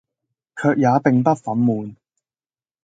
[0.55, 1.95] 卻也並不憤懣，